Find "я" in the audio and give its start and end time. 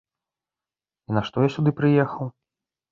1.47-1.55